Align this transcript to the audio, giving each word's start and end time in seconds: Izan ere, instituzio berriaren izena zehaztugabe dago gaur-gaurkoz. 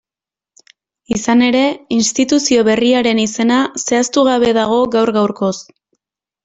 Izan 1.15 1.43
ere, 1.49 1.61
instituzio 1.97 2.65
berriaren 2.71 3.23
izena 3.27 3.61
zehaztugabe 3.85 4.53
dago 4.63 4.83
gaur-gaurkoz. 4.99 5.57